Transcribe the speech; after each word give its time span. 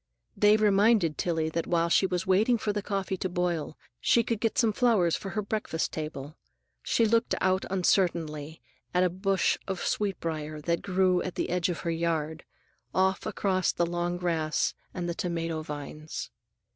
They 0.35 0.57
reminded 0.57 1.19
Tillie 1.19 1.49
that 1.49 1.67
while 1.67 1.87
she 1.87 2.07
was 2.07 2.25
waiting 2.25 2.57
for 2.57 2.73
the 2.73 2.81
coffee 2.81 3.17
to 3.17 3.29
boil 3.29 3.77
she 3.99 4.23
could 4.23 4.39
get 4.39 4.57
some 4.57 4.73
flowers 4.73 5.15
for 5.15 5.29
her 5.29 5.43
breakfast 5.43 5.91
table. 5.93 6.35
She 6.81 7.05
looked 7.05 7.35
out 7.39 7.65
uncertainly 7.69 8.63
at 8.95 9.03
a 9.03 9.11
bush 9.11 9.59
of 9.67 9.79
sweet 9.79 10.19
briar 10.19 10.59
that 10.61 10.81
grew 10.81 11.21
at 11.21 11.35
the 11.35 11.51
edge 11.51 11.69
of 11.69 11.81
her 11.81 11.91
yard, 11.91 12.45
off 12.95 13.27
across 13.27 13.71
the 13.71 13.85
long 13.85 14.17
grass 14.17 14.73
and 14.91 15.07
the 15.07 15.13
tomato 15.13 15.61
vines. 15.61 16.31